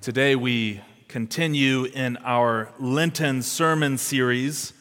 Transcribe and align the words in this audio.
Today 0.00 0.36
we 0.36 0.82
continue 1.08 1.84
in 1.84 2.18
our 2.18 2.70
Lenten 2.78 3.42
sermon 3.42 3.98
series 3.98 4.72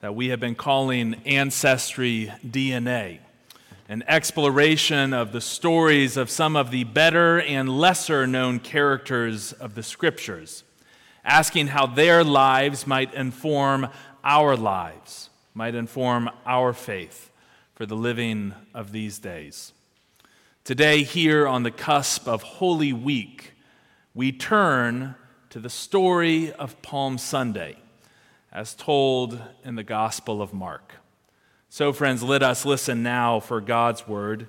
that 0.00 0.14
we 0.14 0.28
have 0.28 0.40
been 0.40 0.56
calling 0.56 1.14
Ancestry 1.24 2.32
DNA, 2.44 3.20
an 3.88 4.02
exploration 4.08 5.14
of 5.14 5.32
the 5.32 5.40
stories 5.40 6.16
of 6.16 6.28
some 6.28 6.56
of 6.56 6.70
the 6.70 6.84
better 6.84 7.40
and 7.40 7.78
lesser 7.78 8.26
known 8.26 8.58
characters 8.58 9.52
of 9.52 9.74
the 9.74 9.82
Scriptures, 9.82 10.64
asking 11.24 11.68
how 11.68 11.86
their 11.86 12.24
lives 12.24 12.86
might 12.86 13.14
inform 13.14 13.86
our 14.24 14.56
lives, 14.56 15.30
might 15.54 15.74
inform 15.74 16.28
our 16.44 16.72
faith 16.72 17.30
for 17.74 17.86
the 17.86 17.96
living 17.96 18.54
of 18.74 18.92
these 18.92 19.18
days. 19.18 19.72
Today, 20.64 21.04
here 21.04 21.46
on 21.46 21.62
the 21.62 21.70
cusp 21.70 22.26
of 22.26 22.42
Holy 22.42 22.92
Week, 22.92 23.54
we 24.18 24.32
turn 24.32 25.14
to 25.48 25.60
the 25.60 25.70
story 25.70 26.50
of 26.54 26.82
Palm 26.82 27.16
Sunday, 27.18 27.76
as 28.50 28.74
told 28.74 29.40
in 29.62 29.76
the 29.76 29.84
Gospel 29.84 30.42
of 30.42 30.52
Mark. 30.52 30.94
So, 31.68 31.92
friends, 31.92 32.20
let 32.24 32.42
us 32.42 32.64
listen 32.66 33.04
now 33.04 33.38
for 33.38 33.60
God's 33.60 34.08
word, 34.08 34.48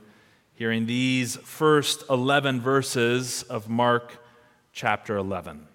hearing 0.56 0.88
these 0.88 1.36
first 1.36 2.04
11 2.10 2.62
verses 2.62 3.44
of 3.44 3.70
Mark 3.70 4.18
chapter 4.74 5.16
11. 5.18 5.68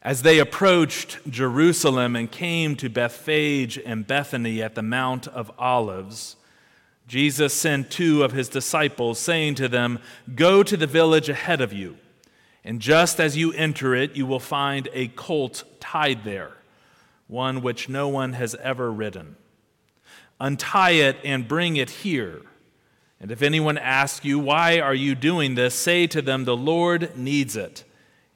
As 0.00 0.22
they 0.22 0.38
approached 0.38 1.18
Jerusalem 1.28 2.16
and 2.16 2.32
came 2.32 2.74
to 2.76 2.88
Bethphage 2.88 3.78
and 3.84 4.06
Bethany 4.06 4.62
at 4.62 4.74
the 4.74 4.82
Mount 4.82 5.26
of 5.26 5.52
Olives, 5.58 6.36
Jesus 7.08 7.54
sent 7.54 7.90
two 7.90 8.22
of 8.22 8.32
his 8.32 8.50
disciples, 8.50 9.18
saying 9.18 9.54
to 9.54 9.66
them, 9.66 9.98
Go 10.34 10.62
to 10.62 10.76
the 10.76 10.86
village 10.86 11.30
ahead 11.30 11.62
of 11.62 11.72
you, 11.72 11.96
and 12.62 12.80
just 12.80 13.18
as 13.18 13.34
you 13.34 13.50
enter 13.54 13.94
it, 13.94 14.14
you 14.14 14.26
will 14.26 14.38
find 14.38 14.90
a 14.92 15.08
colt 15.08 15.64
tied 15.80 16.22
there, 16.24 16.52
one 17.26 17.62
which 17.62 17.88
no 17.88 18.08
one 18.08 18.34
has 18.34 18.54
ever 18.56 18.92
ridden. 18.92 19.36
Untie 20.38 20.90
it 20.90 21.16
and 21.24 21.48
bring 21.48 21.76
it 21.76 21.88
here. 21.88 22.42
And 23.18 23.30
if 23.30 23.40
anyone 23.40 23.78
asks 23.78 24.24
you, 24.26 24.38
Why 24.38 24.78
are 24.78 24.94
you 24.94 25.14
doing 25.14 25.54
this? 25.54 25.74
say 25.74 26.06
to 26.08 26.20
them, 26.20 26.44
The 26.44 26.56
Lord 26.56 27.16
needs 27.16 27.56
it, 27.56 27.84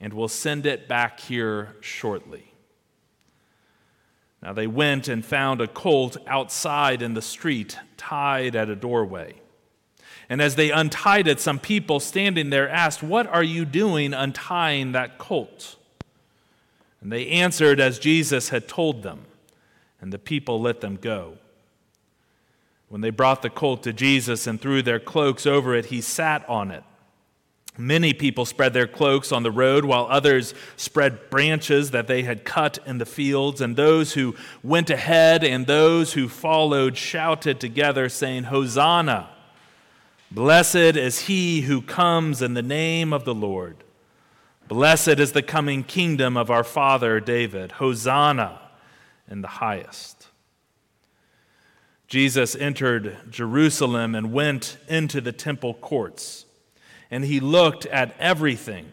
and 0.01 0.15
will 0.15 0.29
send 0.29 0.65
it 0.65 0.89
back 0.89 1.21
here 1.21 1.77
shortly. 1.83 2.52
Now 4.43 4.53
they 4.53 4.67
went 4.67 5.07
and 5.07 5.25
found 5.25 5.61
a 5.61 5.69
colt 5.69 6.17
outside 6.27 7.01
in 7.01 7.15
the 7.15 7.23
street, 7.23 7.79
tied 7.97 8.57
at 8.57 8.69
a 8.69 8.77
doorway. 8.77 9.37
And 10.29 10.43
as 10.43 10.57
they 10.57 10.71
untied 10.71 11.29
it, 11.29 11.41
some 11.41 11.59
people 11.59 12.01
standing 12.01 12.51
there 12.51 12.69
asked, 12.69 13.03
What 13.03 13.27
are 13.27 13.43
you 13.43 13.65
doing 13.65 14.13
untying 14.15 14.93
that 14.93 15.19
colt? 15.19 15.77
And 17.01 17.13
they 17.13 17.29
answered 17.29 17.81
as 17.81 17.99
Jesus 17.99 18.49
had 18.49 18.69
told 18.69 19.03
them, 19.03 19.27
and 20.01 20.13
the 20.13 20.19
people 20.19 20.61
let 20.61 20.81
them 20.81 20.97
go. 20.97 21.39
When 22.89 23.01
they 23.01 23.11
brought 23.11 23.43
the 23.43 23.51
colt 23.51 23.83
to 23.85 23.93
Jesus 23.93 24.47
and 24.47 24.61
threw 24.61 24.83
their 24.83 25.01
cloaks 25.01 25.47
over 25.47 25.75
it, 25.75 25.87
he 25.87 26.01
sat 26.01 26.49
on 26.49 26.71
it. 26.71 26.85
Many 27.79 28.13
people 28.13 28.45
spread 28.45 28.75
their 28.75 28.87
cloaks 28.87 29.33
on 29.33 29.43
the 29.43 29.51
road, 29.51 29.87
while 29.87 30.07
others 30.11 30.53
spread 30.77 31.31
branches 31.31 31.91
that 31.93 32.07
they 32.07 32.23
had 32.23 32.45
cut 32.45 32.79
in 32.85 32.99
the 32.99 33.07
fields. 33.07 33.63
And 33.63 33.77
those 33.77 34.13
who 34.13 34.35
went 34.63 34.91
ahead 34.91 35.43
and 35.43 35.67
those 35.67 36.13
who 36.13 36.29
followed 36.29 36.99
shouted 36.99 37.61
together, 37.61 38.11
saying, 38.11 38.45
Hosanna! 38.45 39.31
Blessed 40.31 40.97
is 40.97 41.21
he 41.21 41.63
who 41.63 41.81
comes 41.81 42.43
in 42.43 42.55
the 42.55 42.63
name 42.63 43.13
of 43.13 43.25
the 43.25 43.35
Lord. 43.35 43.85
Blessed 44.69 45.19
is 45.19 45.33
the 45.33 45.43
coming 45.43 45.83
kingdom 45.83 46.37
of 46.37 46.51
our 46.51 46.65
father 46.65 47.21
David. 47.21 47.73
Hosanna 47.73 48.61
in 49.31 49.41
the 49.41 49.49
highest. 49.49 50.29
Jesus 52.07 52.55
entered 52.55 53.17
Jerusalem 53.31 54.15
and 54.15 54.33
went 54.33 54.77
into 54.89 55.23
the 55.23 55.33
temple 55.33 55.73
courts 55.73 56.45
and 57.13 57.27
he 57.27 57.39
looked 57.41 57.85
at 57.87 58.17
everything. 58.19 58.87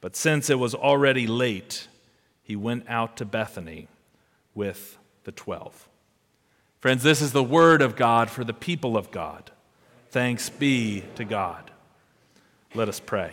But 0.00 0.14
since 0.14 0.48
it 0.48 0.60
was 0.60 0.76
already 0.76 1.26
late, 1.26 1.88
he 2.42 2.54
went 2.54 2.88
out 2.88 3.16
to 3.16 3.24
Bethany 3.24 3.88
with 4.54 4.96
the 5.24 5.32
twelve. 5.32 5.88
Friends, 6.78 7.02
this 7.02 7.20
is 7.20 7.32
the 7.32 7.42
word 7.42 7.82
of 7.82 7.96
God 7.96 8.30
for 8.30 8.44
the 8.44 8.54
people 8.54 8.96
of 8.96 9.10
God. 9.10 9.50
Thanks 10.10 10.50
be 10.50 11.04
to 11.16 11.24
God. 11.24 11.70
Let 12.74 12.88
us 12.88 13.00
pray. 13.00 13.32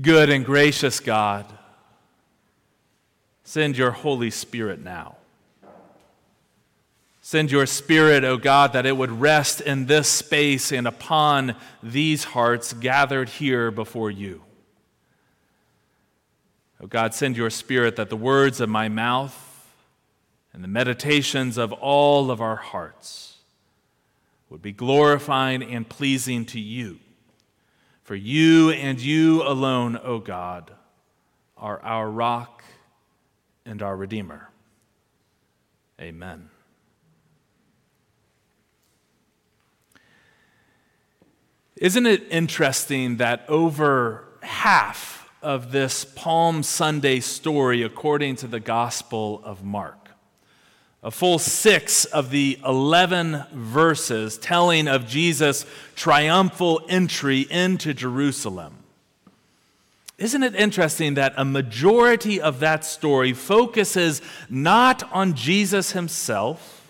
Good 0.00 0.30
and 0.30 0.44
gracious 0.44 1.00
God, 1.00 1.46
send 3.44 3.76
your 3.76 3.90
Holy 3.90 4.30
Spirit 4.30 4.80
now 4.80 5.16
Send 7.26 7.50
your 7.50 7.64
spirit, 7.64 8.22
O 8.22 8.36
God, 8.36 8.74
that 8.74 8.84
it 8.84 8.98
would 8.98 9.10
rest 9.10 9.62
in 9.62 9.86
this 9.86 10.10
space 10.10 10.70
and 10.70 10.86
upon 10.86 11.56
these 11.82 12.22
hearts 12.22 12.74
gathered 12.74 13.30
here 13.30 13.70
before 13.70 14.10
you. 14.10 14.42
O 16.82 16.86
God, 16.86 17.14
send 17.14 17.38
your 17.38 17.48
spirit 17.48 17.96
that 17.96 18.10
the 18.10 18.16
words 18.16 18.60
of 18.60 18.68
my 18.68 18.90
mouth 18.90 19.34
and 20.52 20.62
the 20.62 20.68
meditations 20.68 21.56
of 21.56 21.72
all 21.72 22.30
of 22.30 22.42
our 22.42 22.56
hearts 22.56 23.38
would 24.50 24.60
be 24.60 24.72
glorifying 24.72 25.62
and 25.62 25.88
pleasing 25.88 26.44
to 26.44 26.60
you. 26.60 26.98
For 28.02 28.14
you 28.14 28.68
and 28.68 29.00
you 29.00 29.42
alone, 29.44 29.98
O 30.04 30.18
God, 30.18 30.72
are 31.56 31.80
our 31.80 32.10
rock 32.10 32.62
and 33.64 33.80
our 33.80 33.96
Redeemer. 33.96 34.50
Amen. 35.98 36.50
Isn't 41.76 42.06
it 42.06 42.24
interesting 42.30 43.16
that 43.16 43.44
over 43.48 44.24
half 44.42 45.28
of 45.42 45.72
this 45.72 46.04
Palm 46.04 46.62
Sunday 46.62 47.18
story, 47.18 47.82
according 47.82 48.36
to 48.36 48.46
the 48.46 48.60
Gospel 48.60 49.42
of 49.44 49.64
Mark, 49.64 50.10
a 51.02 51.10
full 51.10 51.40
six 51.40 52.04
of 52.04 52.30
the 52.30 52.60
11 52.64 53.42
verses 53.52 54.38
telling 54.38 54.86
of 54.86 55.08
Jesus' 55.08 55.66
triumphal 55.96 56.80
entry 56.88 57.40
into 57.50 57.92
Jerusalem. 57.92 58.76
Isn't 60.16 60.44
it 60.44 60.54
interesting 60.54 61.14
that 61.14 61.34
a 61.36 61.44
majority 61.44 62.40
of 62.40 62.60
that 62.60 62.84
story 62.84 63.32
focuses 63.32 64.22
not 64.48 65.02
on 65.12 65.34
Jesus 65.34 65.90
himself? 65.90 66.83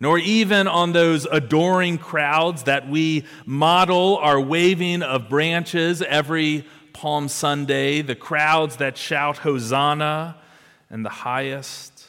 Nor 0.00 0.18
even 0.18 0.68
on 0.68 0.92
those 0.92 1.26
adoring 1.26 1.98
crowds 1.98 2.64
that 2.64 2.88
we 2.88 3.24
model 3.44 4.16
our 4.18 4.40
waving 4.40 5.02
of 5.02 5.28
branches 5.28 6.02
every 6.02 6.64
Palm 6.92 7.28
Sunday, 7.28 8.02
the 8.02 8.14
crowds 8.14 8.76
that 8.76 8.96
shout 8.96 9.38
Hosanna 9.38 10.36
and 10.90 11.04
the 11.04 11.10
highest. 11.10 12.06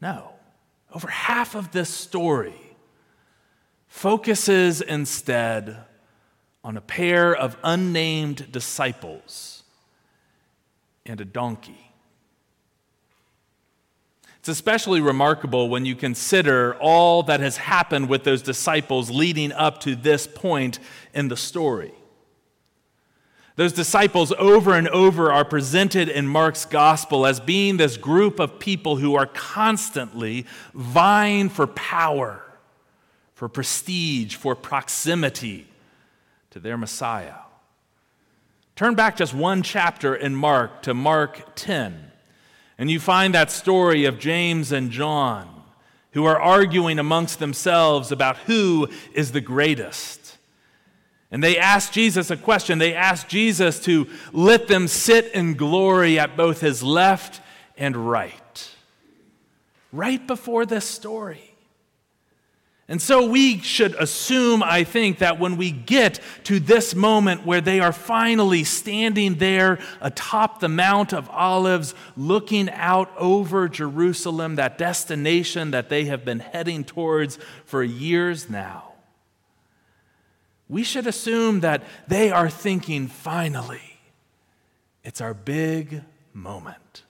No, 0.00 0.32
over 0.94 1.08
half 1.08 1.54
of 1.54 1.72
this 1.72 1.88
story 1.88 2.54
focuses 3.88 4.80
instead 4.80 5.76
on 6.62 6.76
a 6.76 6.80
pair 6.80 7.34
of 7.34 7.56
unnamed 7.62 8.50
disciples 8.52 9.62
and 11.04 11.20
a 11.20 11.24
donkey. 11.24 11.85
It's 14.46 14.58
especially 14.58 15.00
remarkable 15.00 15.68
when 15.68 15.84
you 15.86 15.96
consider 15.96 16.76
all 16.76 17.24
that 17.24 17.40
has 17.40 17.56
happened 17.56 18.08
with 18.08 18.22
those 18.22 18.42
disciples 18.42 19.10
leading 19.10 19.50
up 19.50 19.80
to 19.80 19.96
this 19.96 20.28
point 20.28 20.78
in 21.12 21.26
the 21.26 21.36
story. 21.36 21.92
Those 23.56 23.72
disciples, 23.72 24.32
over 24.38 24.74
and 24.74 24.86
over, 24.90 25.32
are 25.32 25.44
presented 25.44 26.08
in 26.08 26.28
Mark's 26.28 26.64
gospel 26.64 27.26
as 27.26 27.40
being 27.40 27.76
this 27.76 27.96
group 27.96 28.38
of 28.38 28.60
people 28.60 28.98
who 28.98 29.16
are 29.16 29.26
constantly 29.26 30.46
vying 30.72 31.48
for 31.48 31.66
power, 31.66 32.40
for 33.34 33.48
prestige, 33.48 34.36
for 34.36 34.54
proximity 34.54 35.66
to 36.50 36.60
their 36.60 36.78
Messiah. 36.78 37.34
Turn 38.76 38.94
back 38.94 39.16
just 39.16 39.34
one 39.34 39.64
chapter 39.64 40.14
in 40.14 40.36
Mark 40.36 40.82
to 40.82 40.94
Mark 40.94 41.56
10. 41.56 42.12
And 42.78 42.90
you 42.90 43.00
find 43.00 43.34
that 43.34 43.50
story 43.50 44.04
of 44.04 44.18
James 44.18 44.72
and 44.72 44.90
John 44.90 45.56
who 46.12 46.24
are 46.24 46.40
arguing 46.40 46.98
amongst 46.98 47.38
themselves 47.38 48.10
about 48.10 48.38
who 48.38 48.88
is 49.12 49.32
the 49.32 49.40
greatest. 49.40 50.38
And 51.30 51.42
they 51.42 51.58
ask 51.58 51.92
Jesus 51.92 52.30
a 52.30 52.36
question. 52.36 52.78
They 52.78 52.94
ask 52.94 53.28
Jesus 53.28 53.80
to 53.80 54.06
let 54.32 54.68
them 54.68 54.88
sit 54.88 55.32
in 55.34 55.54
glory 55.54 56.18
at 56.18 56.36
both 56.36 56.60
his 56.60 56.82
left 56.82 57.40
and 57.76 57.96
right. 57.96 58.70
Right 59.92 60.26
before 60.26 60.64
this 60.64 60.84
story. 60.84 61.55
And 62.88 63.02
so 63.02 63.26
we 63.26 63.58
should 63.58 63.96
assume, 63.96 64.62
I 64.62 64.84
think, 64.84 65.18
that 65.18 65.40
when 65.40 65.56
we 65.56 65.72
get 65.72 66.20
to 66.44 66.60
this 66.60 66.94
moment 66.94 67.44
where 67.44 67.60
they 67.60 67.80
are 67.80 67.92
finally 67.92 68.62
standing 68.62 69.36
there 69.36 69.80
atop 70.00 70.60
the 70.60 70.68
Mount 70.68 71.12
of 71.12 71.28
Olives, 71.30 71.94
looking 72.16 72.70
out 72.70 73.10
over 73.16 73.68
Jerusalem, 73.68 74.54
that 74.54 74.78
destination 74.78 75.72
that 75.72 75.88
they 75.88 76.04
have 76.04 76.24
been 76.24 76.38
heading 76.38 76.84
towards 76.84 77.40
for 77.64 77.82
years 77.82 78.48
now, 78.48 78.92
we 80.68 80.84
should 80.84 81.08
assume 81.08 81.60
that 81.60 81.82
they 82.06 82.30
are 82.30 82.50
thinking, 82.50 83.08
finally, 83.08 83.98
it's 85.02 85.20
our 85.20 85.34
big 85.34 86.02
moment. 86.32 87.02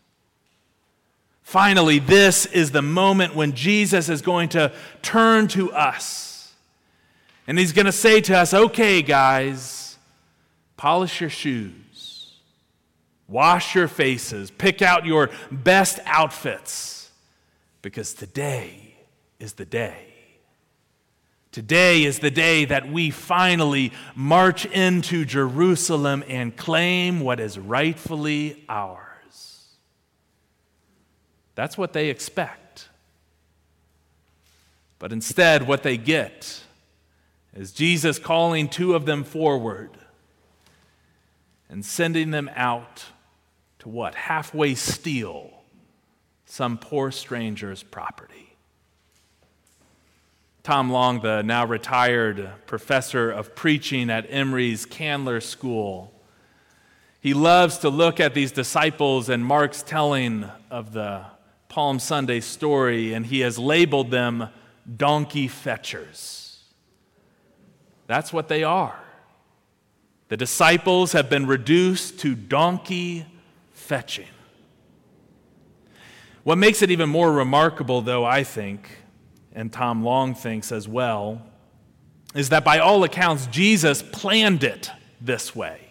Finally, 1.46 2.00
this 2.00 2.44
is 2.46 2.72
the 2.72 2.82
moment 2.82 3.37
when 3.37 3.52
Jesus 3.52 4.08
is 4.08 4.20
going 4.20 4.48
to 4.48 4.72
turn 5.00 5.46
to 5.46 5.72
us. 5.72 6.52
And 7.46 7.56
he's 7.56 7.70
going 7.70 7.87
to 7.87 7.93
say 7.93 8.20
to 8.22 8.37
us, 8.37 8.52
okay, 8.52 9.00
guys, 9.00 9.96
polish 10.76 11.20
your 11.20 11.31
shoes, 11.31 12.34
wash 13.28 13.76
your 13.76 13.87
faces, 13.87 14.50
pick 14.50 14.82
out 14.82 15.06
your 15.06 15.31
best 15.52 16.00
outfits, 16.04 17.12
because 17.81 18.12
today 18.12 18.96
is 19.38 19.52
the 19.52 19.64
day. 19.64 20.14
Today 21.52 22.02
is 22.02 22.19
the 22.19 22.32
day 22.32 22.64
that 22.64 22.90
we 22.90 23.10
finally 23.10 23.92
march 24.16 24.66
into 24.66 25.25
Jerusalem 25.25 26.25
and 26.26 26.56
claim 26.56 27.20
what 27.20 27.38
is 27.38 27.56
rightfully 27.56 28.64
ours. 28.69 29.05
That's 31.56 31.76
what 31.76 31.92
they 31.92 32.10
expect. 32.10 32.88
But 35.00 35.12
instead, 35.12 35.66
what 35.66 35.82
they 35.82 35.96
get 35.96 36.62
is 37.54 37.72
Jesus 37.72 38.18
calling 38.18 38.68
two 38.68 38.94
of 38.94 39.06
them 39.06 39.24
forward 39.24 39.90
and 41.68 41.84
sending 41.84 42.30
them 42.30 42.48
out 42.54 43.06
to 43.80 43.88
what? 43.88 44.14
Halfway 44.14 44.74
steal 44.74 45.50
some 46.44 46.78
poor 46.78 47.10
stranger's 47.10 47.82
property. 47.82 48.54
Tom 50.62 50.90
Long, 50.90 51.20
the 51.20 51.42
now 51.42 51.64
retired 51.64 52.50
professor 52.66 53.30
of 53.30 53.54
preaching 53.54 54.10
at 54.10 54.26
Emory's 54.28 54.84
Candler 54.84 55.40
School, 55.40 56.12
he 57.20 57.34
loves 57.34 57.78
to 57.78 57.88
look 57.88 58.20
at 58.20 58.34
these 58.34 58.52
disciples 58.52 59.28
and 59.28 59.44
Mark's 59.44 59.82
telling 59.82 60.44
of 60.70 60.92
the 60.92 61.24
Palm 61.76 61.99
Sunday 61.99 62.40
story, 62.40 63.12
and 63.12 63.26
he 63.26 63.40
has 63.40 63.58
labeled 63.58 64.11
them 64.11 64.49
donkey 64.96 65.46
fetchers. 65.46 66.64
That's 68.06 68.32
what 68.32 68.49
they 68.49 68.64
are. 68.64 68.99
The 70.28 70.38
disciples 70.38 71.12
have 71.12 71.28
been 71.28 71.46
reduced 71.46 72.19
to 72.20 72.34
donkey 72.34 73.26
fetching. 73.75 74.31
What 76.44 76.56
makes 76.56 76.81
it 76.81 76.90
even 76.90 77.11
more 77.11 77.31
remarkable, 77.31 78.00
though, 78.00 78.25
I 78.25 78.43
think, 78.43 78.88
and 79.52 79.70
Tom 79.70 80.02
Long 80.02 80.34
thinks 80.34 80.73
as 80.73 80.88
well, 80.88 81.43
is 82.34 82.49
that 82.49 82.64
by 82.64 82.78
all 82.78 83.05
accounts, 83.05 83.49
Jesus 83.49 84.02
planned 84.02 84.64
it 84.64 84.90
this 85.20 85.55
way. 85.55 85.85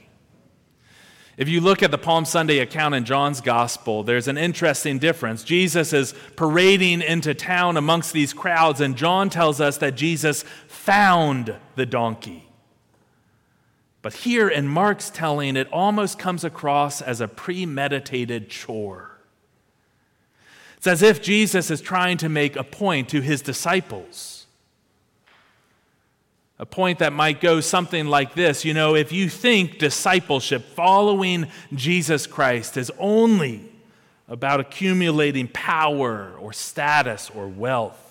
If 1.38 1.50
you 1.50 1.60
look 1.60 1.84
at 1.84 1.92
the 1.92 1.98
Palm 1.98 2.24
Sunday 2.24 2.60
account 2.60 2.96
in 2.96 3.04
John's 3.04 3.42
gospel, 3.42 4.04
there's 4.04 4.30
an 4.30 4.38
interesting 4.38 5.00
difference. 5.00 5.44
Jesus 5.44 5.92
is 5.92 6.14
parading 6.38 7.02
into 7.02 7.34
town 7.34 7.76
amongst 7.76 8.14
these 8.14 8.34
crowds, 8.34 8.80
and 8.80 8.96
John 8.96 9.30
tells 9.30 9.60
us 9.60 9.78
that 9.80 9.96
Jesus 9.96 10.44
found 10.68 11.56
the 11.76 11.86
donkey. 11.86 12.48
But 14.02 14.14
here 14.14 14.48
in 14.48 14.68
Mark's 14.68 15.10
telling, 15.10 15.58
it 15.58 15.68
almost 15.74 16.20
comes 16.20 16.44
across 16.44 17.02
as 17.02 17.20
a 17.20 17.28
premeditated 17.28 18.50
chore. 18.50 19.18
It's 20.78 20.88
as 20.88 21.02
if 21.02 21.22
Jesus 21.22 21.72
is 21.72 21.82
trying 21.82 22.18
to 22.18 22.30
make 22.30 22.56
a 22.56 22.64
point 22.64 23.10
to 23.10 23.22
his 23.22 23.42
disciples 23.42 24.35
a 26.58 26.66
point 26.66 27.00
that 27.00 27.12
might 27.12 27.42
go 27.42 27.60
something 27.60 28.08
like 28.08 28.34
this. 28.34 28.64
You 28.64 28.74
know, 28.74 28.96
if 28.96 29.12
you 29.12 29.30
think 29.30 29.78
discipleship, 29.78 30.64
following 30.64 31.48
Jesus 31.74 32.28
Christ, 32.28 32.78
is 32.78 32.92
only 32.98 33.72
about 34.28 34.60
accumulating 34.60 35.48
power 35.48 36.34
or 36.40 36.54
status 36.54 37.30
or 37.30 37.48
wealth, 37.48 38.02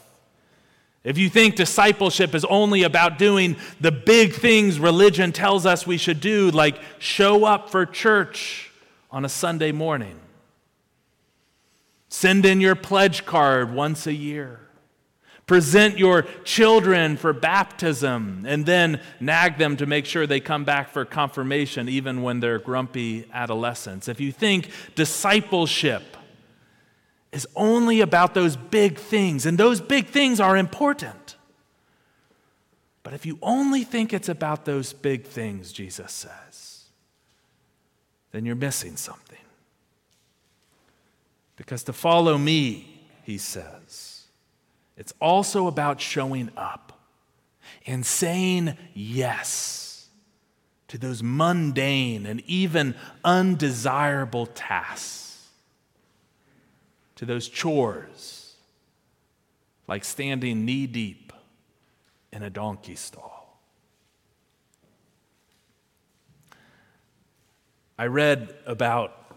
if 1.05 1.19
you 1.19 1.29
think 1.29 1.56
discipleship 1.56 2.35
is 2.35 2.46
only 2.46 2.82
about 2.82 3.19
doing 3.19 3.56
the 3.79 3.93
big 3.93 4.32
things 4.32 4.79
religion 4.79 5.32
tells 5.32 5.67
us 5.67 5.87
we 5.87 5.99
should 5.99 6.20
do, 6.20 6.50
like 6.50 6.81
show 6.99 7.44
up 7.44 7.69
for 7.69 7.85
church 7.85 8.70
on 9.11 9.25
a 9.25 9.29
Sunday 9.29 9.70
morning, 9.70 10.19
send 12.08 12.47
in 12.47 12.58
your 12.61 12.75
pledge 12.75 13.26
card 13.26 13.73
once 13.75 14.06
a 14.06 14.14
year, 14.14 14.61
Present 15.46 15.99
your 15.99 16.23
children 16.44 17.19
for 17.19 17.35
baptism 17.35 18.44
and 18.49 18.64
then 18.64 19.02
nag 19.20 19.58
them 19.58 19.76
to 19.76 19.85
make 19.85 20.06
sure 20.06 20.26
they 20.26 20.41
come 20.41 20.64
back 20.64 20.88
for 20.88 21.05
confirmation, 21.05 21.88
even 21.88 22.23
when 22.23 22.41
they're 22.41 22.58
grumpy 22.58 23.26
adolescents. 23.32 24.08
If 24.08 24.20
you 24.20 24.32
think 24.32 24.70
discipleship 24.94 26.17
is 27.31 27.46
only 27.55 28.00
about 28.00 28.32
those 28.32 28.56
big 28.56 28.96
things, 28.96 29.44
and 29.44 29.58
those 29.58 29.81
big 29.81 30.06
things 30.06 30.41
are 30.41 30.56
important, 30.56 31.37
but 33.02 33.12
if 33.12 33.26
you 33.26 33.38
only 33.43 33.85
think 33.85 34.14
it's 34.14 34.31
about 34.31 34.64
those 34.64 34.94
big 34.94 35.25
things, 35.25 35.73
Jesus 35.73 36.11
says, 36.11 36.85
then 38.32 38.47
you're 38.47 38.55
missing 38.55 38.97
something. 38.97 39.38
Because 41.56 41.85
to 41.85 41.93
follow 41.93 42.38
me, 42.38 43.02
he 43.25 43.37
says, 43.37 44.13
it's 44.96 45.12
also 45.20 45.67
about 45.67 46.00
showing 46.00 46.50
up 46.56 46.99
and 47.87 48.05
saying 48.05 48.76
yes 48.94 50.08
to 50.88 50.99
those 50.99 51.23
mundane 51.23 52.26
and 52.26 52.43
even 52.46 52.94
undesirable 53.25 54.46
tasks, 54.46 55.49
to 57.17 57.25
those 57.25 57.49
chores 57.49 58.55
like 59.87 60.05
standing 60.05 60.64
knee 60.64 60.87
deep 60.87 61.32
in 62.32 62.43
a 62.43 62.50
donkey 62.50 62.94
stall. 62.94 63.58
I 67.99 68.07
read 68.07 68.54
about 68.66 69.35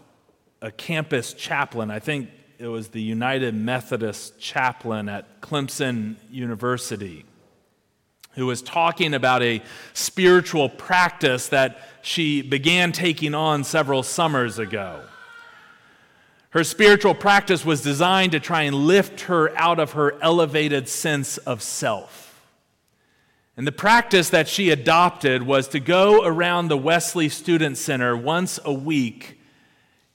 a 0.60 0.70
campus 0.70 1.32
chaplain, 1.32 1.90
I 1.90 2.00
think 2.00 2.28
it 2.58 2.66
was 2.66 2.88
the 2.88 3.00
United 3.00 3.54
Methodist 3.54 4.38
chaplain 4.40 5.08
at 5.08 5.40
Clemson 5.40 6.16
University 6.30 7.24
who 8.38 8.46
was 8.46 8.62
talking 8.62 9.14
about 9.14 9.42
a 9.42 9.60
spiritual 9.94 10.68
practice 10.68 11.48
that 11.48 11.80
she 12.02 12.40
began 12.40 12.92
taking 12.92 13.34
on 13.34 13.64
several 13.64 14.02
summers 14.02 14.60
ago. 14.60 15.00
Her 16.50 16.62
spiritual 16.62 17.14
practice 17.14 17.64
was 17.64 17.82
designed 17.82 18.32
to 18.32 18.40
try 18.40 18.62
and 18.62 18.74
lift 18.74 19.22
her 19.22 19.56
out 19.58 19.80
of 19.80 19.92
her 19.92 20.16
elevated 20.22 20.88
sense 20.88 21.36
of 21.38 21.62
self. 21.62 22.40
And 23.56 23.66
the 23.66 23.72
practice 23.72 24.30
that 24.30 24.46
she 24.46 24.70
adopted 24.70 25.42
was 25.42 25.66
to 25.68 25.80
go 25.80 26.24
around 26.24 26.68
the 26.68 26.78
Wesley 26.78 27.28
Student 27.28 27.76
Center 27.76 28.16
once 28.16 28.60
a 28.64 28.72
week 28.72 29.40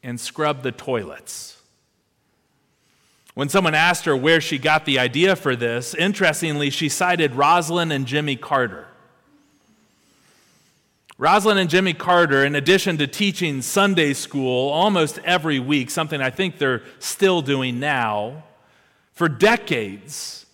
and 0.02 0.18
scrub 0.18 0.64
the 0.64 0.72
toilets. 0.72 1.62
When 3.34 3.50
someone 3.50 3.74
asked 3.74 4.06
her 4.06 4.16
where 4.16 4.40
she 4.40 4.60
got 4.60 4.86
the 4.86 5.00
idea 5.00 5.36
for 5.36 5.56
this, 5.56 5.96
interestingly, 5.96 6.70
she 6.70 6.88
cited 6.88 7.32
Rosalynn 7.32 7.92
and 7.92 8.06
Jimmy 8.06 8.36
Carter. 8.36 8.88
Rosalynn 11.18 11.58
and 11.58 11.70
Jimmy 11.70 11.94
Carter, 11.94 12.46
in 12.46 12.56
addition 12.56 12.98
to 12.98 13.08
teaching 13.08 13.62
Sunday 13.62 14.14
school 14.14 14.70
almost 14.70 15.20
every 15.20 15.60
week, 15.60 15.90
something 15.90 16.22
I 16.22 16.30
think 16.30 16.58
they're 16.58 16.84
still 17.00 17.42
doing 17.42 17.80
now, 17.80 18.44
for 19.14 19.30
decades, 19.30 20.46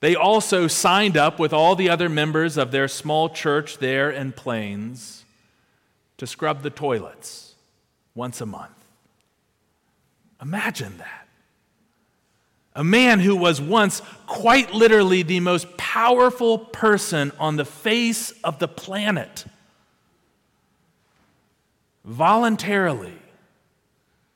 they 0.00 0.14
also 0.14 0.66
signed 0.66 1.16
up 1.16 1.38
with 1.38 1.52
all 1.52 1.74
the 1.74 1.88
other 1.88 2.08
members 2.08 2.56
of 2.56 2.70
their 2.70 2.88
small 2.88 3.30
church 3.30 3.78
there 3.78 4.10
in 4.10 4.32
Plains 4.32 5.24
to 6.18 6.26
scrub 6.26 6.62
the 6.62 6.70
toilets 6.70 7.54
once 8.14 8.40
a 8.40 8.46
month. 8.46 8.72
Imagine 10.40 10.98
that 10.98 11.25
a 12.76 12.84
man 12.84 13.20
who 13.20 13.34
was 13.34 13.60
once 13.60 14.02
quite 14.26 14.72
literally 14.74 15.22
the 15.22 15.40
most 15.40 15.76
powerful 15.78 16.58
person 16.58 17.32
on 17.38 17.56
the 17.56 17.64
face 17.64 18.32
of 18.44 18.58
the 18.58 18.68
planet, 18.68 19.46
voluntarily 22.04 23.14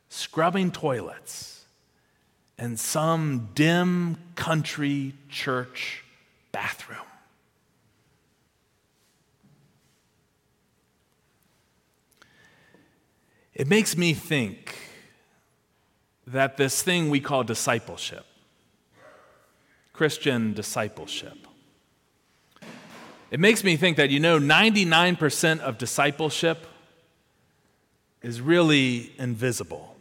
scrubbing 0.09 0.73
toilets 0.73 1.67
in 2.59 2.79
some 2.79 3.51
dim 3.55 4.17
country 4.37 5.13
church 5.29 6.03
bathroom. 6.51 6.99
It 13.55 13.69
makes 13.69 13.99
me 13.99 14.15
think 14.15 14.79
that 16.27 16.57
this 16.57 16.83
thing 16.83 17.11
we 17.11 17.21
call 17.21 17.45
discipleship, 17.45 18.25
Christian 20.01 20.55
discipleship, 20.55 21.47
it 23.31 23.39
makes 23.39 23.63
me 23.63 23.77
think 23.77 23.99
that, 23.99 24.09
you 24.09 24.19
know, 24.19 24.39
99% 24.39 25.61
of 25.61 25.77
discipleship 25.77 26.67
is 28.23 28.41
really 28.41 29.13
invisible. 29.19 29.95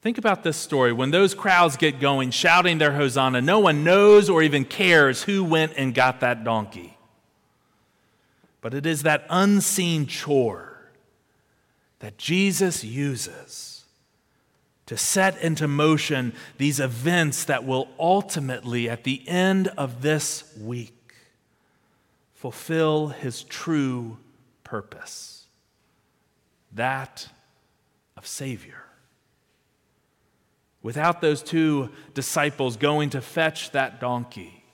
Think 0.00 0.16
about 0.16 0.44
this 0.44 0.56
story. 0.56 0.94
When 0.94 1.10
those 1.10 1.34
crowds 1.34 1.76
get 1.76 2.00
going, 2.00 2.30
shouting 2.30 2.78
their 2.78 2.92
hosanna, 2.92 3.42
no 3.42 3.58
one 3.58 3.84
knows 3.84 4.30
or 4.30 4.42
even 4.42 4.64
cares 4.64 5.24
who 5.24 5.44
went 5.44 5.74
and 5.76 5.94
got 5.94 6.20
that 6.20 6.42
donkey. 6.42 6.96
But 8.62 8.72
it 8.72 8.86
is 8.86 9.02
that 9.02 9.26
unseen 9.28 10.06
chore 10.06 10.88
that 11.98 12.16
Jesus 12.16 12.82
uses 12.82 13.73
to 14.86 14.96
set 14.96 15.40
into 15.40 15.66
motion 15.66 16.32
these 16.58 16.78
events 16.78 17.44
that 17.44 17.64
will 17.64 17.88
ultimately, 17.98 18.88
at 18.88 19.04
the 19.04 19.26
end 19.26 19.68
of 19.68 20.02
this 20.02 20.44
week, 20.60 21.14
fulfill 22.34 23.08
his 23.08 23.42
true 23.44 24.18
purpose 24.62 25.46
that 26.72 27.28
of 28.16 28.26
Savior. 28.26 28.82
Without 30.82 31.22
those 31.22 31.42
two 31.42 31.88
disciples 32.12 32.76
going 32.76 33.08
to 33.10 33.22
fetch 33.22 33.70
that 33.70 34.00
donkey, 34.00 34.64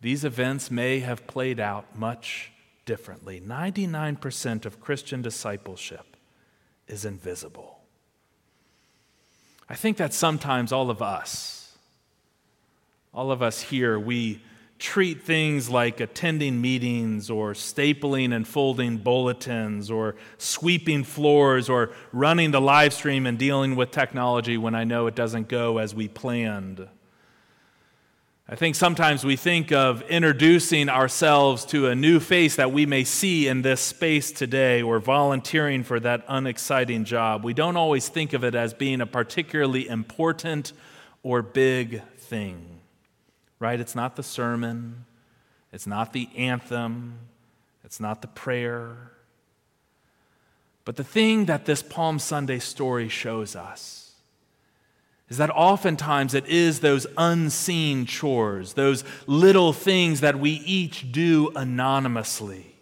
these 0.00 0.24
events 0.24 0.70
may 0.70 1.00
have 1.00 1.26
played 1.26 1.58
out 1.58 1.98
much 1.98 2.52
differently. 2.84 3.40
99% 3.40 4.64
of 4.64 4.80
Christian 4.80 5.22
discipleship 5.22 6.16
is 6.86 7.04
invisible. 7.04 7.75
I 9.68 9.74
think 9.74 9.96
that 9.96 10.14
sometimes 10.14 10.72
all 10.72 10.90
of 10.90 11.02
us, 11.02 11.76
all 13.12 13.32
of 13.32 13.42
us 13.42 13.60
here, 13.62 13.98
we 13.98 14.40
treat 14.78 15.22
things 15.22 15.70
like 15.70 16.00
attending 16.00 16.60
meetings 16.60 17.30
or 17.30 17.52
stapling 17.52 18.34
and 18.34 18.46
folding 18.46 18.98
bulletins 18.98 19.90
or 19.90 20.16
sweeping 20.38 21.02
floors 21.02 21.68
or 21.68 21.90
running 22.12 22.50
the 22.50 22.60
live 22.60 22.92
stream 22.92 23.26
and 23.26 23.38
dealing 23.38 23.74
with 23.74 23.90
technology 23.90 24.58
when 24.58 24.74
I 24.74 24.84
know 24.84 25.06
it 25.06 25.14
doesn't 25.14 25.48
go 25.48 25.78
as 25.78 25.94
we 25.94 26.08
planned. 26.08 26.86
I 28.48 28.54
think 28.54 28.76
sometimes 28.76 29.24
we 29.24 29.34
think 29.34 29.72
of 29.72 30.02
introducing 30.02 30.88
ourselves 30.88 31.64
to 31.66 31.88
a 31.88 31.94
new 31.96 32.20
face 32.20 32.56
that 32.56 32.72
we 32.72 32.86
may 32.86 33.02
see 33.02 33.48
in 33.48 33.62
this 33.62 33.80
space 33.80 34.30
today 34.30 34.82
or 34.82 35.00
volunteering 35.00 35.82
for 35.82 35.98
that 36.00 36.24
unexciting 36.28 37.04
job. 37.04 37.42
We 37.42 37.54
don't 37.54 37.76
always 37.76 38.08
think 38.08 38.32
of 38.32 38.44
it 38.44 38.54
as 38.54 38.72
being 38.72 39.00
a 39.00 39.06
particularly 39.06 39.88
important 39.88 40.72
or 41.24 41.42
big 41.42 42.02
thing 42.18 42.76
right? 43.58 43.80
It's 43.80 43.94
not 43.94 44.16
the 44.16 44.22
sermon, 44.22 45.04
it's 45.72 45.86
not 45.86 46.12
the 46.12 46.28
anthem, 46.36 47.18
it's 47.84 48.00
not 48.00 48.22
the 48.22 48.28
prayer. 48.28 49.12
But 50.84 50.96
the 50.96 51.04
thing 51.04 51.46
that 51.46 51.64
this 51.64 51.82
Palm 51.82 52.18
Sunday 52.18 52.58
story 52.58 53.08
shows 53.08 53.56
us 53.56 54.05
is 55.28 55.38
that 55.38 55.50
oftentimes 55.50 56.34
it 56.34 56.46
is 56.46 56.80
those 56.80 57.06
unseen 57.16 58.06
chores, 58.06 58.74
those 58.74 59.02
little 59.26 59.72
things 59.72 60.20
that 60.20 60.38
we 60.38 60.50
each 60.50 61.10
do 61.10 61.50
anonymously, 61.56 62.76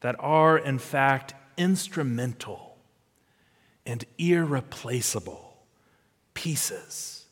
that 0.00 0.16
are 0.18 0.58
in 0.58 0.78
fact 0.78 1.34
instrumental 1.56 2.76
and 3.86 4.04
irreplaceable 4.18 5.56
pieces 6.34 7.24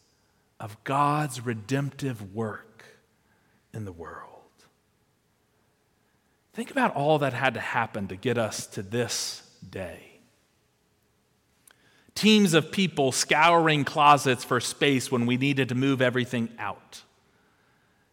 of 0.59 0.83
God's 0.85 1.45
redemptive 1.45 2.35
work 2.35 2.85
in 3.73 3.85
the 3.85 3.92
world. 3.92 4.26
Think 6.52 6.71
about 6.71 6.95
all 6.95 7.19
that 7.21 7.33
had 7.33 7.54
to 7.54 7.61
happen 7.61 8.09
to 8.09 8.16
get 8.16 8.37
us 8.37 8.66
to 8.69 8.83
this 8.83 9.42
day. 9.69 10.10
Teams 12.21 12.53
of 12.53 12.71
people 12.71 13.12
scouring 13.12 13.83
closets 13.83 14.45
for 14.45 14.61
space 14.61 15.11
when 15.11 15.25
we 15.25 15.39
needed 15.39 15.71
to 15.71 15.75
move 15.75 16.03
everything 16.03 16.50
out, 16.59 17.00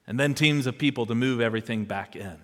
and 0.07 0.17
then 0.17 0.33
teams 0.33 0.65
of 0.65 0.77
people 0.77 1.05
to 1.07 1.13
move 1.13 1.41
everything 1.41 1.83
back 1.83 2.15
in. 2.15 2.37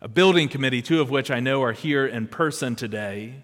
A 0.00 0.06
building 0.06 0.48
committee, 0.48 0.80
two 0.80 1.00
of 1.00 1.10
which 1.10 1.28
I 1.28 1.40
know 1.40 1.60
are 1.64 1.72
here 1.72 2.06
in 2.06 2.28
person 2.28 2.76
today, 2.76 3.42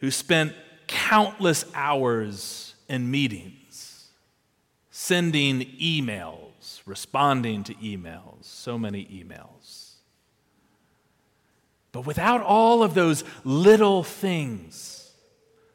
who 0.00 0.10
spent 0.10 0.52
countless 0.86 1.64
hours 1.74 2.74
in 2.86 3.10
meetings, 3.10 4.10
sending 4.90 5.60
emails, 5.80 6.82
responding 6.84 7.64
to 7.64 7.74
emails, 7.76 8.44
so 8.44 8.78
many 8.78 9.06
emails. 9.06 9.85
But 11.96 12.04
without 12.04 12.42
all 12.42 12.82
of 12.82 12.92
those 12.92 13.24
little 13.42 14.02
things, 14.02 15.12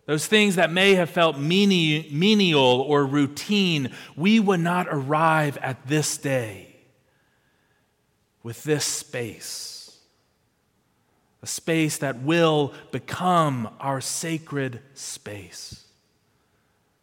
those 0.06 0.28
things 0.28 0.54
that 0.54 0.72
may 0.72 0.94
have 0.94 1.10
felt 1.10 1.40
menial 1.40 2.62
or 2.62 3.08
routine, 3.08 3.90
we 4.16 4.40
would 4.40 4.60
not 4.60 4.86
arrive 4.92 5.58
at 5.58 5.88
this 5.88 6.18
day 6.18 6.75
with 8.44 8.63
this 8.63 8.86
space. 8.86 9.98
A 11.42 11.48
space 11.48 11.98
that 11.98 12.22
will 12.22 12.75
become 12.92 13.68
our 13.80 14.00
sacred 14.00 14.80
space. 14.94 15.86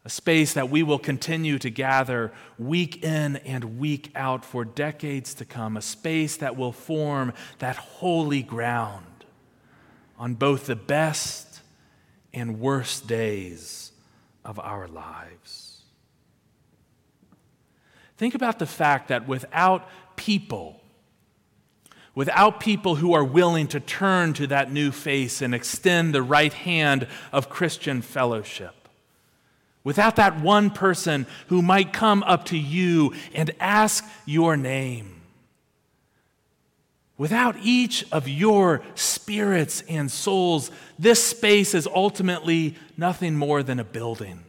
A 0.05 0.09
space 0.09 0.53
that 0.53 0.69
we 0.69 0.81
will 0.81 0.97
continue 0.97 1.59
to 1.59 1.69
gather 1.69 2.31
week 2.57 3.03
in 3.03 3.35
and 3.35 3.79
week 3.79 4.13
out 4.15 4.45
for 4.45 4.63
decades 4.63 5.33
to 5.33 5.43
come, 5.43 5.75
a 5.75 5.81
space 5.81 6.37
that 6.37 6.55
will 6.55 6.71
form 6.71 7.33
that 7.57 7.75
holy 7.75 8.41
ground 8.41 9.07
on 10.19 10.35
both 10.35 10.65
the 10.65 10.75
best 10.75 11.61
and 12.33 12.59
worst 12.59 13.07
days 13.07 13.91
of 14.43 14.59
our 14.59 14.87
lives. 14.87 15.81
Think 18.17 18.35
about 18.35 18.59
the 18.59 18.65
fact 18.65 19.07
that 19.07 19.29
without 19.29 19.87
people, 20.17 20.81
without 22.13 22.59
people 22.59 22.95
who 22.95 23.13
are 23.13 23.23
willing 23.23 23.67
to 23.67 23.79
turn 23.79 24.33
to 24.33 24.47
that 24.47 24.71
new 24.71 24.91
face 24.91 25.41
and 25.41 25.55
extend 25.55 26.13
the 26.13 26.21
right 26.21 26.51
hand 26.51 27.07
of 27.31 27.49
Christian 27.49 28.01
fellowship, 28.01 28.89
without 29.85 30.17
that 30.17 30.41
one 30.41 30.69
person 30.69 31.25
who 31.47 31.61
might 31.61 31.93
come 31.93 32.21
up 32.23 32.43
to 32.45 32.57
you 32.57 33.13
and 33.33 33.51
ask 33.61 34.03
your 34.25 34.57
name, 34.57 35.18
without 37.19 37.57
each 37.61 38.05
of 38.13 38.27
your 38.27 38.81
spirits 38.95 39.83
and 39.89 40.09
souls, 40.09 40.71
this 40.97 41.21
space 41.21 41.75
is 41.75 41.85
ultimately 41.85 42.75
nothing 42.97 43.35
more 43.35 43.61
than 43.61 43.77
a 43.77 43.83
building. 43.83 44.39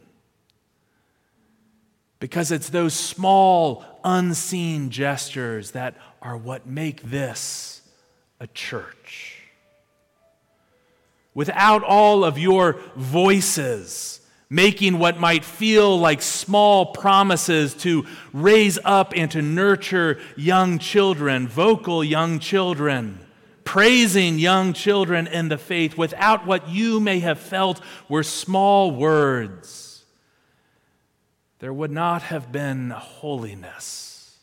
Because 2.19 2.49
it's 2.51 2.69
those 2.69 2.93
small, 2.93 3.83
unseen 4.05 4.89
gestures 4.89 5.71
that 5.71 5.95
are 6.21 6.37
what 6.37 6.65
make 6.65 7.03
this 7.03 7.81
a 8.39 8.47
church. 8.47 9.41
Without 11.33 11.83
all 11.83 12.23
of 12.23 12.37
your 12.37 12.79
voices, 12.95 14.20
making 14.51 14.99
what 14.99 15.17
might 15.17 15.45
feel 15.45 15.97
like 15.97 16.21
small 16.21 16.87
promises 16.87 17.73
to 17.73 18.05
raise 18.33 18.77
up 18.83 19.13
and 19.15 19.31
to 19.31 19.41
nurture 19.41 20.19
young 20.35 20.77
children, 20.77 21.47
vocal 21.47 22.03
young 22.03 22.37
children, 22.37 23.17
praising 23.63 24.37
young 24.37 24.73
children 24.73 25.25
in 25.25 25.47
the 25.47 25.57
faith 25.57 25.97
without 25.97 26.45
what 26.45 26.67
you 26.67 26.99
may 26.99 27.19
have 27.19 27.39
felt 27.39 27.79
were 28.09 28.23
small 28.23 28.91
words. 28.91 30.03
There 31.59 31.71
would 31.71 31.91
not 31.91 32.23
have 32.23 32.51
been 32.51 32.89
holiness 32.89 34.37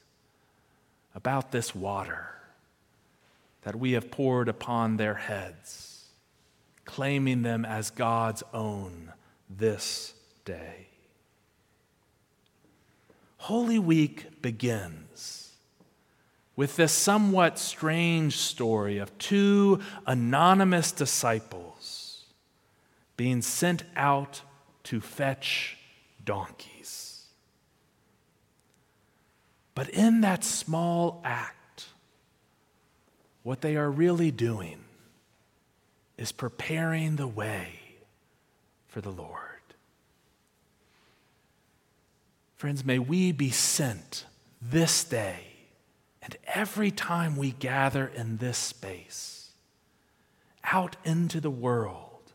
about 1.15 1.53
this 1.53 1.75
water 1.75 2.31
that 3.61 3.77
we 3.77 3.93
have 3.93 4.11
poured 4.11 4.49
upon 4.49 4.97
their 4.97 5.15
heads, 5.15 6.07
claiming 6.87 7.43
them 7.43 7.67
as 7.67 7.91
God's 7.91 8.43
own 8.55 9.13
this 9.49 10.15
day. 10.45 10.89
Holy 13.39 13.79
Week 13.79 14.43
begins 14.43 15.53
with 16.57 16.77
this 16.77 16.93
somewhat 16.93 17.59
strange 17.59 18.37
story 18.37 18.99
of 18.99 19.17
two 19.19 19.81
anonymous 20.07 20.93
disciples 20.93 22.25
being 23.17 23.43
sent 23.43 23.85
out 23.97 24.43
to 24.85 25.01
fetch 25.01 25.77
donkeys. 26.25 27.27
But 29.75 29.89
in 29.91 30.23
that 30.23 30.43
small 30.43 31.21
act, 31.25 31.87
what 33.45 33.61
they 33.61 33.77
are 33.77 33.91
really 33.91 34.33
doing 34.33 34.81
is 36.17 36.33
preparing 36.33 37.17
the 37.17 37.29
way 37.29 37.88
for 38.89 39.01
the 39.01 39.11
Lord. 39.11 39.45
Friends, 42.57 42.85
may 42.85 42.99
we 42.99 43.31
be 43.31 43.51
sent 43.51 44.27
this 44.61 45.05
day 45.05 45.45
and 46.23 46.37
every 46.47 46.91
time 46.91 47.37
we 47.37 47.53
gather 47.53 48.07
in 48.07 48.39
this 48.39 48.59
space 48.59 49.51
out 50.65 50.97
into 51.05 51.41
the 51.41 51.51
world 51.51 52.33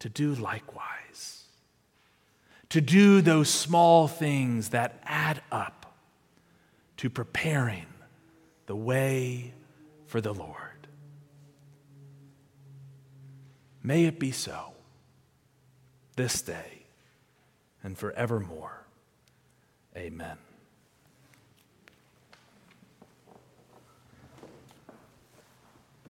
to 0.00 0.08
do 0.08 0.34
likewise, 0.34 1.44
to 2.68 2.80
do 2.80 3.20
those 3.20 3.48
small 3.48 4.06
things 4.06 4.68
that 4.68 5.00
add 5.04 5.42
up 5.50 5.94
to 6.98 7.08
preparing 7.08 7.86
the 8.66 8.76
way 8.76 9.52
for 10.06 10.20
the 10.20 10.32
Lord. 10.32 10.86
May 13.82 14.04
it 14.04 14.18
be 14.18 14.30
so 14.30 14.71
this 16.16 16.42
day 16.42 16.84
and 17.82 17.98
forevermore. 17.98 18.86
Amen. 19.96 20.38